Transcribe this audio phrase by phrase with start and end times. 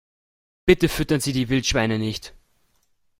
[0.65, 2.33] Bitte füttern Sie die Wildschweine nicht!